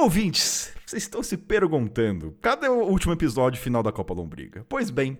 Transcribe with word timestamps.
Ouvintes, 0.00 0.72
vocês 0.86 1.02
estão 1.02 1.24
se 1.24 1.36
perguntando, 1.36 2.32
cadê 2.40 2.68
o 2.68 2.84
último 2.84 3.12
episódio 3.12 3.60
final 3.60 3.82
da 3.82 3.90
Copa 3.90 4.14
Lombriga? 4.14 4.64
Pois 4.68 4.90
bem, 4.90 5.18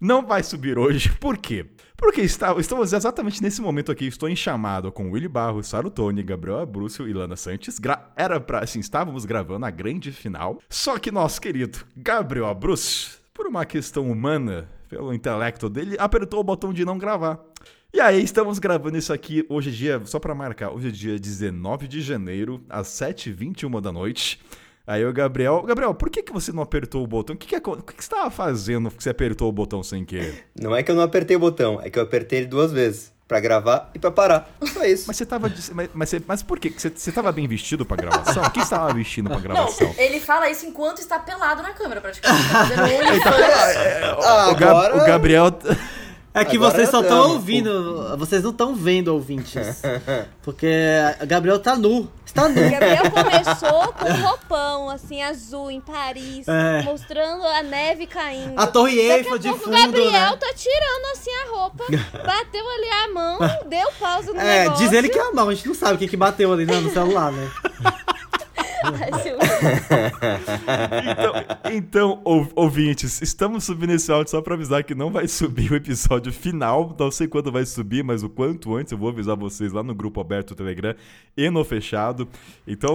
não 0.00 0.24
vai 0.24 0.42
subir 0.42 0.78
hoje. 0.78 1.10
Por 1.20 1.36
quê? 1.36 1.66
Porque 1.98 2.22
está, 2.22 2.54
estamos 2.58 2.94
exatamente 2.94 3.42
nesse 3.42 3.60
momento 3.60 3.92
aqui. 3.92 4.06
Estou 4.06 4.26
em 4.26 4.34
chamada 4.34 4.90
com 4.90 5.10
Willy 5.10 5.28
Barros, 5.28 5.66
Saro 5.66 5.90
Tony, 5.90 6.22
Gabriel 6.22 6.60
Abrúcio 6.60 7.06
e 7.06 7.12
Lana 7.12 7.36
Santos. 7.36 7.78
Gra 7.78 8.10
era 8.16 8.40
pra, 8.40 8.60
assim, 8.60 8.80
estávamos 8.80 9.26
gravando 9.26 9.66
a 9.66 9.70
grande 9.70 10.10
final. 10.10 10.62
Só 10.66 10.98
que 10.98 11.10
nosso 11.10 11.38
querido 11.38 11.80
Gabriel 11.94 12.46
Abrúcio, 12.46 13.18
por 13.34 13.46
uma 13.46 13.66
questão 13.66 14.10
humana, 14.10 14.66
pelo 14.88 15.12
intelecto 15.12 15.68
dele, 15.68 15.94
apertou 15.98 16.40
o 16.40 16.44
botão 16.44 16.72
de 16.72 16.86
não 16.86 16.96
gravar. 16.96 17.38
E 17.92 18.00
aí, 18.00 18.22
estamos 18.22 18.58
gravando 18.58 18.98
isso 18.98 19.12
aqui 19.12 19.46
hoje 19.48 19.70
é 19.70 19.72
dia, 19.72 20.02
só 20.04 20.18
para 20.18 20.34
marcar, 20.34 20.70
hoje 20.70 20.88
é 20.88 20.90
dia 20.90 21.18
19 21.18 21.88
de 21.88 22.02
janeiro, 22.02 22.62
às 22.68 22.88
7h21 22.88 23.80
da 23.80 23.90
noite. 23.90 24.38
Aí 24.86 25.04
o 25.04 25.12
Gabriel, 25.12 25.62
Gabriel, 25.62 25.94
por 25.94 26.10
que, 26.10 26.22
que 26.22 26.32
você 26.32 26.52
não 26.52 26.62
apertou 26.62 27.02
o 27.02 27.06
botão? 27.06 27.34
O 27.34 27.38
que, 27.38 27.48
que, 27.48 27.56
o 27.56 27.76
que, 27.82 27.94
que 27.94 28.04
você 28.04 28.12
estava 28.12 28.30
fazendo 28.30 28.90
que 28.90 29.02
você 29.02 29.10
apertou 29.10 29.48
o 29.48 29.52
botão 29.52 29.82
sem 29.82 30.04
querer? 30.04 30.46
Não 30.54 30.76
é 30.76 30.82
que 30.82 30.90
eu 30.90 30.94
não 30.94 31.02
apertei 31.02 31.36
o 31.36 31.40
botão, 31.40 31.80
é 31.82 31.90
que 31.90 31.98
eu 31.98 32.02
apertei 32.02 32.40
ele 32.40 32.46
duas 32.46 32.72
vezes. 32.72 33.14
Pra 33.26 33.40
gravar 33.40 33.90
e 33.92 33.98
pra 33.98 34.12
parar. 34.12 34.48
Só 34.62 34.84
isso. 34.86 35.06
Mas 35.08 35.16
você 35.16 35.26
tava. 35.26 35.48
Mas, 35.48 35.90
mas, 35.92 36.08
você, 36.08 36.22
mas 36.24 36.42
por 36.44 36.60
quê? 36.60 36.70
Você, 36.70 36.90
você 36.90 37.10
tava 37.10 37.32
bem 37.32 37.48
vestido 37.48 37.84
pra 37.84 37.96
gravação? 37.96 38.40
O 38.44 38.50
que 38.50 38.60
você 38.60 38.64
estava 38.64 38.94
vestindo 38.94 39.28
pra 39.28 39.40
gravação? 39.40 39.88
Não, 39.88 39.94
ele 39.98 40.20
fala 40.20 40.48
isso 40.48 40.64
enquanto 40.64 41.00
está 41.00 41.18
pelado 41.18 41.60
na 41.60 41.72
câmera, 41.72 42.00
praticamente. 42.00 42.48
Tá 42.48 42.66
fazendo 42.66 42.82
então, 43.16 43.32
é, 43.34 44.16
ah, 44.22 44.48
o, 44.50 44.54
Gab, 44.54 44.96
o 44.96 45.04
Gabriel. 45.04 45.58
É 46.38 46.44
que 46.44 46.56
Agora 46.56 46.70
vocês 46.74 46.90
só 46.90 47.00
estão 47.00 47.30
ouvindo, 47.32 48.16
vocês 48.18 48.42
não 48.42 48.50
estão 48.50 48.74
vendo, 48.74 49.08
ouvintes. 49.08 49.82
Porque 50.42 50.68
o 51.22 51.26
Gabriel 51.26 51.58
tá 51.58 51.74
nu. 51.76 52.08
Está 52.26 52.46
nu. 52.48 52.60
O 52.60 52.68
Gabriel 52.70 53.10
começou 53.10 53.92
com 53.94 54.04
um 54.06 54.22
roupão, 54.22 54.90
assim, 54.90 55.22
azul, 55.22 55.70
em 55.70 55.80
Paris, 55.80 56.46
É. 56.46 56.82
mostrando 56.82 57.42
a 57.46 57.62
neve 57.62 58.06
caindo. 58.06 58.52
A 58.60 58.66
Torre 58.66 58.96
Daqui 58.96 59.08
Eiffel 59.10 59.34
a 59.34 59.38
de 59.38 59.48
pouco 59.48 59.64
fundo, 59.64 59.74
o 59.74 59.78
Gabriel 59.80 60.10
né? 60.30 60.36
tá 60.36 60.52
tirando, 60.54 61.12
assim, 61.12 61.30
a 61.30 61.50
roupa, 61.56 61.84
bateu 62.26 62.68
ali 62.70 62.88
a 63.04 63.08
mão, 63.14 63.38
deu 63.66 63.90
pausa 63.98 64.32
no 64.32 64.38
É, 64.40 64.64
negócio. 64.64 64.84
diz 64.84 64.92
ele 64.92 65.08
que 65.08 65.18
é 65.18 65.22
a 65.28 65.32
mão, 65.32 65.48
a 65.48 65.54
gente 65.54 65.66
não 65.68 65.74
sabe 65.74 65.94
o 65.94 65.98
que, 65.98 66.06
que 66.08 66.16
bateu 66.18 66.52
ali 66.52 66.66
no 66.66 66.80
no 66.82 66.92
celular, 66.92 67.32
né? 67.32 67.50
Então, 71.10 71.72
então 71.72 72.20
ou- 72.24 72.48
ouvintes, 72.54 73.20
estamos 73.22 73.64
subindo 73.64 73.90
esse 73.92 74.10
áudio 74.10 74.30
só 74.30 74.40
pra 74.40 74.54
avisar 74.54 74.84
que 74.84 74.94
não 74.94 75.10
vai 75.10 75.26
subir 75.28 75.72
o 75.72 75.76
episódio 75.76 76.32
final. 76.32 76.94
Não 76.98 77.10
sei 77.10 77.26
quando 77.26 77.50
vai 77.50 77.64
subir, 77.64 78.02
mas 78.04 78.22
o 78.22 78.28
quanto 78.28 78.74
antes 78.76 78.92
eu 78.92 78.98
vou 78.98 79.08
avisar 79.08 79.36
vocês 79.36 79.72
lá 79.72 79.82
no 79.82 79.94
grupo 79.94 80.20
aberto 80.20 80.48
do 80.48 80.54
Telegram 80.56 80.94
e 81.36 81.50
no 81.50 81.64
fechado. 81.64 82.28
Então, 82.66 82.94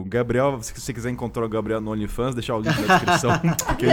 o 0.00 0.04
Gabriel, 0.06 0.58
se 0.62 0.72
você 0.78 0.92
quiser 0.92 1.10
encontrar 1.10 1.44
o 1.44 1.48
Gabriel 1.48 1.80
no 1.80 1.90
OnlyFans, 1.92 2.34
deixar 2.34 2.56
o 2.56 2.60
link 2.60 2.78
na 2.80 2.98
descrição. 2.98 3.32
porque 3.66 3.86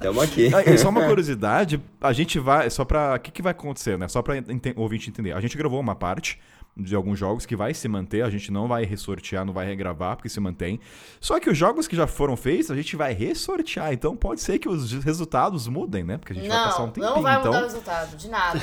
Tamo 0.00 0.20
aqui. 0.20 0.50
Ah, 0.54 0.76
só 0.78 0.88
uma 0.88 1.04
curiosidade, 1.04 1.80
a 2.00 2.12
gente 2.12 2.38
vai, 2.38 2.70
só 2.70 2.84
pra, 2.84 3.14
o 3.16 3.20
que, 3.20 3.30
que 3.30 3.42
vai 3.42 3.52
acontecer, 3.52 3.98
né? 3.98 4.08
Só 4.08 4.20
o 4.20 4.80
ouvinte 4.80 5.08
entender. 5.10 5.32
A 5.32 5.40
gente 5.40 5.56
gravou 5.56 5.80
uma 5.80 5.94
parte 5.94 6.38
de 6.76 6.94
alguns 6.94 7.18
jogos 7.18 7.44
que 7.44 7.54
vai 7.54 7.74
se 7.74 7.86
manter, 7.88 8.22
a 8.22 8.30
gente 8.30 8.50
não 8.50 8.66
vai 8.66 8.84
ressortear, 8.84 9.44
não 9.44 9.52
vai 9.52 9.66
regravar, 9.66 10.16
porque 10.16 10.28
se 10.28 10.40
mantém. 10.40 10.80
Só 11.20 11.38
que 11.38 11.50
os 11.50 11.58
jogos 11.58 11.86
que 11.86 11.94
já 11.94 12.06
foram 12.06 12.36
feitos, 12.36 12.70
a 12.70 12.74
gente 12.76 12.96
vai 12.96 13.12
ressortear, 13.12 13.92
então 13.92 14.16
pode 14.16 14.40
ser 14.40 14.58
que 14.58 14.68
os 14.68 14.92
resultados 15.04 15.66
mudem, 15.68 16.04
né? 16.04 16.16
Porque 16.16 16.32
a 16.32 16.36
gente 16.36 16.48
vai 16.48 16.64
passar 16.64 16.82
um 16.82 16.86
Não, 16.86 16.92
tempinho, 16.92 17.14
não 17.16 17.22
vai 17.22 17.38
então... 17.38 17.46
mudar 17.52 17.60
o 17.60 17.64
resultado, 17.66 18.16
de 18.16 18.28
nada. 18.28 18.60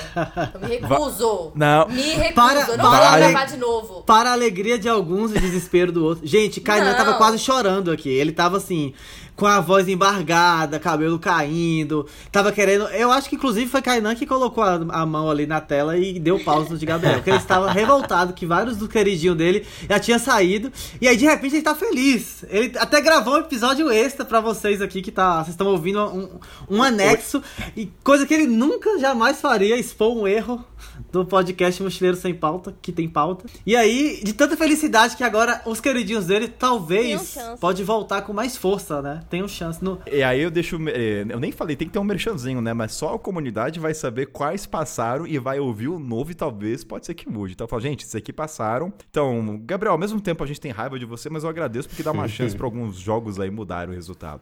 Eu 0.54 0.60
me 0.62 0.68
recuso. 0.80 1.52
Não. 1.54 1.88
Me 1.90 2.02
recuso, 2.02 2.34
Para- 2.34 2.62
eu 2.62 2.78
não 2.78 2.90
para- 2.90 3.10
vou 3.10 3.20
gravar 3.30 3.46
de 3.46 3.58
novo. 3.58 4.04
Para 4.04 4.30
a 4.30 4.34
alegria 4.34 4.80
de 4.80 4.90
alguns 4.90 5.32
e 5.36 5.40
desespero 5.40 5.92
do 5.92 6.04
outro. 6.04 6.26
Gente, 6.26 6.60
Kainan 6.60 6.92
Não. 6.92 6.98
tava 6.98 7.14
quase 7.16 7.38
chorando 7.38 7.92
aqui. 7.92 8.10
Ele 8.10 8.32
tava 8.32 8.58
assim, 8.58 8.94
com 9.36 9.46
a 9.46 9.60
voz 9.60 9.88
embargada, 9.88 10.80
cabelo 10.80 11.20
caindo. 11.20 12.08
Tava 12.32 12.52
querendo. 12.52 12.86
Eu 12.90 13.12
acho 13.12 13.30
que 13.30 13.36
inclusive 13.36 13.70
foi 13.70 13.82
Kainan 13.82 14.16
que 14.16 14.26
colocou 14.26 14.64
a, 14.64 14.76
a 14.90 15.06
mão 15.06 15.30
ali 15.30 15.46
na 15.46 15.62
tela 15.62 15.96
e 15.98 16.20
deu 16.20 16.40
pausa 16.40 16.70
no 16.72 16.78
de 16.78 16.86
Gabriel. 16.86 17.16
Porque 17.16 17.30
ele 17.30 17.38
estava 17.38 17.72
revoltado 17.72 17.97
que 18.34 18.46
vários 18.46 18.78
do 18.78 18.88
queridinho 18.88 19.36
dele 19.36 19.66
já 19.90 20.00
tinham 20.00 20.20
saído. 20.20 20.72
E 21.00 21.08
aí 21.08 21.16
de 21.16 21.26
repente 21.26 21.56
ele 21.56 21.64
tá 21.64 21.76
feliz. 21.76 22.44
Ele 22.50 22.78
até 22.78 23.02
gravou 23.02 23.36
um 23.36 23.40
episódio 23.40 23.90
extra 23.90 24.26
pra 24.26 24.40
vocês 24.40 24.82
aqui 24.82 25.02
que 25.02 25.12
tá. 25.12 25.38
Vocês 25.38 25.50
estão 25.50 25.68
ouvindo 25.68 26.04
um, 26.04 26.40
um 26.70 26.84
anexo. 26.84 27.42
E 27.76 27.92
coisa 28.04 28.26
que 28.26 28.34
ele 28.34 28.48
nunca 28.48 29.00
jamais 29.00 29.40
faria, 29.40 29.78
expor 29.78 30.16
um 30.18 30.28
erro 30.28 30.66
do 31.12 31.26
podcast 31.26 31.82
Mochileiro 31.82 32.18
Sem 32.18 32.34
Pauta, 32.34 32.76
que 32.82 32.92
tem 32.92 33.08
pauta. 33.08 33.46
E 33.66 33.76
aí, 33.76 34.20
de 34.24 34.34
tanta 34.34 34.58
felicidade 34.58 35.16
que 35.16 35.24
agora 35.24 35.62
os 35.66 35.80
queridinhos 35.80 36.26
dele 36.28 36.48
talvez 36.48 37.38
pode 37.60 37.84
voltar 37.84 38.22
com 38.24 38.34
mais 38.34 38.58
força, 38.58 39.02
né? 39.02 39.22
Tem 39.30 39.42
um 39.44 39.48
chance 39.48 39.84
no 39.84 40.00
E 40.12 40.22
aí 40.24 40.42
eu 40.42 40.52
deixo. 40.52 40.78
eh, 40.90 41.26
Eu 41.30 41.40
nem 41.40 41.52
falei, 41.52 41.76
tem 41.76 41.88
que 41.88 41.94
ter 41.94 42.00
um 42.00 42.04
merchanzinho, 42.04 42.62
né? 42.62 42.74
Mas 42.74 42.94
só 42.94 43.16
a 43.16 43.20
comunidade 43.20 43.80
vai 43.80 43.94
saber 43.94 44.28
quais 44.28 44.66
passaram 44.66 45.26
e 45.26 45.38
vai 45.40 45.60
ouvir 45.60 45.88
o 45.88 45.98
novo 46.00 46.32
e 46.32 46.36
talvez 46.36 46.84
pode 46.84 47.06
ser 47.06 47.14
que 47.14 47.30
mude. 47.30 47.54
Então 47.54 47.66
eu 47.66 47.70
falo, 47.70 47.82
gente, 47.82 48.02
esses 48.02 48.16
aqui 48.16 48.34
passaram. 48.34 48.92
Então, 49.10 49.60
Gabriel, 49.64 49.94
ao 49.94 49.98
mesmo 49.98 50.20
tempo 50.22 50.44
a 50.44 50.48
gente 50.48 50.60
tem 50.62 50.72
raiva 50.72 51.00
de 51.00 51.06
você, 51.06 51.30
mas 51.30 51.44
eu 51.44 51.50
agradeço 51.50 51.88
porque 51.88 52.04
dá 52.04 52.12
uma 52.12 52.28
chance 52.30 52.56
pra 52.56 52.66
alguns 52.66 52.98
jogos 52.98 53.40
aí 53.40 53.50
mudarem 53.50 53.92
o 53.92 53.96
resultado. 53.96 54.42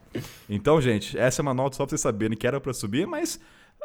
Então, 0.49 0.81
gente, 0.81 1.17
essa 1.17 1.41
é 1.41 1.43
uma 1.43 1.53
nota 1.53 1.75
só 1.77 1.83
pra 1.85 1.89
vocês 1.91 2.01
saberem 2.01 2.37
que 2.37 2.45
era 2.47 2.59
pra 2.59 2.73
subir, 2.73 3.05
mas. 3.07 3.39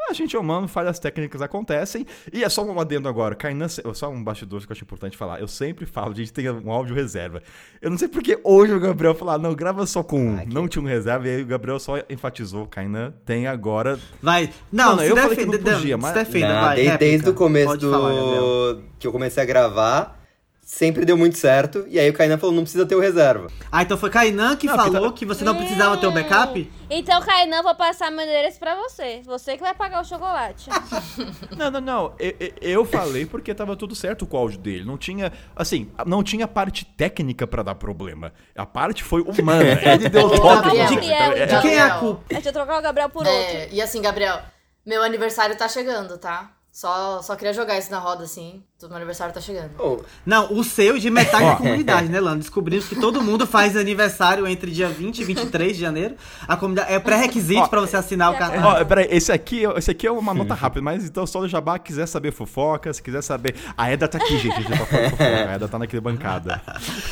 A 0.09 0.13
gente 0.13 0.35
é 0.35 0.39
humano, 0.39 0.67
falhas 0.67 0.99
técnicas 0.99 1.41
acontecem. 1.41 2.05
E 2.33 2.43
é 2.43 2.49
só 2.49 2.65
um 2.65 2.81
adendo 2.81 3.09
agora. 3.09 3.35
Kainan, 3.37 3.69
só 3.69 4.09
um 4.11 4.23
bastidor 4.25 4.61
que 4.61 4.67
eu 4.67 4.73
acho 4.73 4.83
importante 4.83 5.17
falar. 5.17 5.41
Eu 5.41 5.47
sempre 5.47 5.87
falo, 5.87 6.11
a 6.13 6.15
gente 6.17 6.33
tem 6.33 6.51
um 6.51 6.71
áudio 6.73 6.97
reserva. 6.97 7.41
Eu 7.81 7.91
não 7.91 7.97
sei 7.99 8.09
porque 8.09 8.39
hoje 8.43 8.73
o 8.73 8.81
Gabriel 8.81 9.15
falou, 9.15 9.35
ah, 9.35 9.39
não, 9.39 9.55
grava 9.55 9.87
só 9.87 10.03
com 10.03 10.19
um. 10.21 10.45
Não 10.47 10.67
tinha 10.67 10.83
um 10.83 10.87
reserva. 10.87 11.29
E 11.29 11.37
aí 11.37 11.43
o 11.43 11.47
Gabriel 11.47 11.79
só 11.79 11.95
enfatizou, 12.09 12.67
Kainan 12.67 13.13
tem 13.25 13.47
agora. 13.47 14.01
Vai. 14.21 14.51
Não, 14.73 14.97
Não, 14.97 15.05
eu 15.05 15.17
falei 15.17 15.37
defenda, 15.37 15.59
que 15.59 15.65
não 15.65 15.75
podia, 15.75 15.97
se 15.97 16.03
mas- 16.03 16.15
defenda, 16.15 16.55
Não, 16.55 16.61
vai. 16.63 16.77
desde, 16.77 16.99
desde 16.99 17.29
o 17.31 17.35
começo 17.35 17.67
Pode 17.69 17.87
do 17.87 17.91
falar, 17.93 18.13
que 18.99 19.07
eu 19.07 19.13
comecei 19.13 19.43
a 19.43 19.47
gravar, 19.47 20.20
sempre 20.73 21.05
deu 21.05 21.17
muito 21.17 21.37
certo. 21.37 21.85
E 21.89 21.99
aí 21.99 22.09
o 22.09 22.13
Kainan 22.15 22.39
falou, 22.39 22.55
não 22.55 22.63
precisa 22.63 22.87
ter 22.87 22.95
o 22.95 23.01
reserva. 23.01 23.49
Ah, 23.73 23.83
então 23.83 23.99
foi 23.99 24.09
Kainan 24.09 24.57
que 24.57 24.67
Não, 24.69 24.77
porque 24.77 24.91
falou 24.93 25.11
tá- 25.11 25.17
que 25.19 25.27
você 25.27 25.45
não 25.45 25.57
precisava 25.57 25.97
ter 25.97 26.07
o 26.07 26.13
backup? 26.13 26.73
Então, 26.89 27.21
Kainan, 27.23 27.63
vou 27.63 27.75
passar 27.75 28.11
meu 28.11 28.25
endereço 28.25 28.59
pra 28.59 28.75
você. 28.77 29.21
Você 29.27 29.57
que 29.57 29.63
vai 29.63 29.75
pagar 29.75 30.01
o 30.01 30.05
chocolate. 30.05 30.71
Não, 31.57 31.71
não, 31.71 31.81
não. 31.81 32.15
Eu, 32.19 32.35
eu- 32.41 32.53
eu 32.63 32.85
falei 32.87 33.27
porque 33.27 33.53
tava 33.55 33.77
tudo 33.77 33.95
certo 33.95 34.25
com 34.27 34.37
o 34.37 34.41
áudio 34.41 34.59
dele. 34.59 34.85
Não 34.85 34.97
tinha, 34.97 35.31
assim, 35.55 35.91
não 36.07 36.23
tinha 36.23 36.49
parte 36.49 36.85
técnica 36.87 37.47
pra 37.47 37.63
dar 37.63 37.75
problema. 37.75 38.33
A 38.57 38.65
parte 38.65 39.03
foi 39.05 39.21
humana. 39.21 39.63
Ele 39.93 40.09
deu 40.09 40.27
Ô, 40.27 40.31
toque. 40.31 40.47
Gabriel, 40.65 40.87
de- 40.87 40.95
Gabriel, 40.95 41.33
é- 41.33 41.47
De 41.47 41.61
quem 41.61 41.75
é 41.75 41.81
a 41.81 41.89
Gabriel. 41.89 41.99
culpa? 42.01 42.25
A 42.31 42.35
gente 42.35 42.45
vai 42.45 42.53
trocar 42.53 42.79
o 42.79 42.83
Gabriel 42.83 43.11
por 43.11 43.27
outro. 43.27 43.33
É, 43.33 43.69
e 43.71 43.83
assim, 43.83 44.01
Gabriel, 44.01 44.41
meu 44.87 45.03
aniversário 45.03 45.55
tá 45.57 45.69
chegando, 45.69 46.17
tá? 46.17 46.51
Só, 46.73 47.21
só 47.21 47.35
queria 47.35 47.53
jogar 47.53 47.77
isso 47.79 47.91
na 47.91 47.99
roda, 47.99 48.23
assim. 48.23 48.63
Meu 48.81 48.97
aniversário 48.97 49.35
tá 49.35 49.41
chegando. 49.41 49.71
Pô, 49.71 50.03
Não, 50.25 50.55
o 50.55 50.65
seu 50.65 50.99
de 50.99 51.11
metade 51.11 51.45
da 51.45 51.57
comunidade, 51.57 52.09
né, 52.09 52.19
Lano? 52.19 52.39
Descobrimos 52.39 52.89
que 52.89 52.95
todo 52.95 53.21
mundo 53.21 53.47
faz 53.47 53.77
aniversário 53.77 54.47
entre 54.47 54.71
dia 54.71 54.89
20 54.89 55.19
e 55.19 55.25
23 55.25 55.77
de 55.77 55.83
janeiro. 55.83 56.15
A 56.49 56.57
comunidade 56.57 56.93
é 56.93 56.99
pré-requisito 56.99 57.61
Ó, 57.61 57.67
pra 57.67 57.81
você 57.81 57.97
assinar 57.97 58.33
o 58.33 58.37
é, 58.37 58.39
cartão. 58.39 58.63
Ó, 58.63 58.85
peraí, 58.85 59.09
esse 59.11 59.31
aqui, 59.33 59.65
esse 59.77 59.91
aqui 59.91 60.07
é 60.07 60.13
uma 60.13 60.33
nota 60.33 60.55
rápida, 60.55 60.81
mas 60.81 61.05
então 61.05 61.27
só 61.27 61.41
do 61.41 61.49
Jabá 61.49 61.79
quiser 61.79 62.07
saber 62.07 62.33
fofoca, 62.33 62.93
se 62.95 63.03
quiser 63.03 63.23
saber. 63.23 63.57
A 63.77 63.91
Eda 63.91 64.09
tá 64.09 64.17
aqui, 64.17 64.39
gente. 64.39 64.55
A 64.55 64.61
gente 64.61 64.71
tá 64.71 64.87
falando 64.87 65.11
fofoca. 65.11 65.25
A 65.25 65.53
Eda 65.53 65.69
tá 65.69 65.79
naquele 65.79 66.01
bancada. 66.01 66.63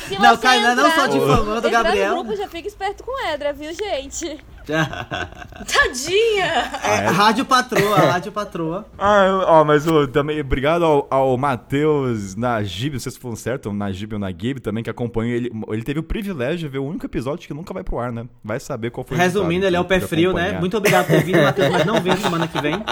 Se 0.09 0.19
Não, 0.19 0.37
Kainan 0.39 0.75
não 0.77 0.91
só 0.93 1.07
difamando 1.09 1.51
o 1.53 1.59
entrar 1.59 1.83
Gabriel. 1.83 2.15
no 2.15 2.25
grupo, 2.25 2.37
já 2.37 2.49
fica 2.49 2.69
esperto 2.69 3.03
com 3.03 3.27
Edra, 3.27 3.53
viu, 3.53 3.75
gente? 3.75 4.39
Tadinha! 5.67 6.45
É, 6.85 7.07
Rádio 7.09 7.45
Patroa, 7.45 7.97
Rádio 7.99 8.33
Patroa. 8.33 8.87
Ah, 8.99 9.25
eu- 9.27 9.39
ó, 9.47 9.65
mas 9.65 9.87
ô, 9.87 10.07
também, 10.09 10.41
obrigado 10.41 10.85
ao, 10.85 11.07
ao 11.11 11.37
Matheus 11.37 12.35
Najib, 12.35 12.95
não 12.95 13.01
sei 13.01 13.13
se 13.13 13.19
falou 13.19 13.37
certo, 13.37 13.71
o 13.71 13.73
Najib 13.73 14.13
ou 14.15 14.19
Nagib 14.19 14.59
também, 14.61 14.83
que 14.85 14.91
acompanha 14.91 15.35
ele. 15.35 15.51
Ele 15.69 15.83
teve 15.83 16.01
o 16.01 16.03
privilégio 16.03 16.59
de 16.59 16.69
ver 16.69 16.79
o 16.79 16.85
único 16.85 17.07
episódio 17.07 17.47
que 17.47 17.55
nunca 17.55 17.73
vai 17.73 17.83
pro 17.85 17.99
ar, 17.99 18.13
né? 18.13 18.27
Vai 18.45 18.59
saber 18.61 18.91
qual 18.91 19.05
foi 19.05 19.17
o 19.17 19.21
Resumindo, 19.21 19.65
ele 19.67 19.77
é 19.77 19.81
o 19.81 19.85
pé 19.85 20.01
frio, 20.01 20.33
né? 20.33 20.41
acompanhar. 20.43 20.61
Muito 20.61 20.77
obrigado 20.77 21.07
por 21.07 21.23
vir, 21.23 21.43
Matheus, 21.43 21.69
mas 21.71 21.85
não 21.85 22.01
vem 22.01 22.17
semana 22.17 22.47
que 22.49 22.61
vem. 22.61 22.75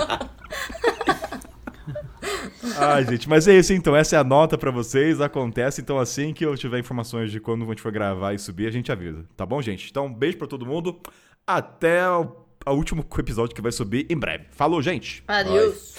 Ai, 2.79 3.05
gente, 3.07 3.29
mas 3.29 3.47
é 3.49 3.57
isso 3.57 3.73
então. 3.73 3.97
Essa 3.97 4.17
é 4.17 4.19
a 4.19 4.25
nota 4.25 4.59
pra 4.59 4.71
vocês. 4.71 5.21
Acontece. 5.21 5.81
Então, 5.81 5.99
assim 5.99 6.33
que 6.35 6.45
eu 6.45 6.57
tiver 6.57 6.79
informações 6.79 7.31
de 7.31 7.41
quando 7.41 7.65
a 7.65 7.69
gente 7.69 7.81
for 7.81 7.93
gravar 7.93 8.35
e 8.35 8.39
subir, 8.39 8.67
a 8.67 8.71
gente 8.71 8.91
avisa. 8.93 9.25
Tá 9.37 9.47
bom, 9.47 9.63
gente? 9.63 9.89
Então, 9.91 10.07
um 10.07 10.13
beijo 10.15 10.37
pra 10.37 10.47
todo 10.47 10.67
mundo. 10.67 10.99
Até 11.47 12.09
o, 12.09 12.33
o 12.67 12.73
último 12.73 13.07
episódio 13.19 13.55
que 13.55 13.63
vai 13.63 13.71
subir 13.71 14.05
em 14.11 14.19
breve. 14.19 14.47
Falou, 14.51 14.83
gente! 14.83 15.23
Adeus. 15.29 15.95